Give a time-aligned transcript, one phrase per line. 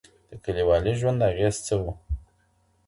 [0.29, 1.85] د کليوالي ژوند اغېز څه و؟